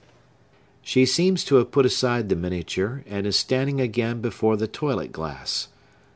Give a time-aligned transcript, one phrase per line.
[0.81, 5.11] She seems to have put aside the miniature, and is standing again before the toilet
[5.11, 5.67] glass.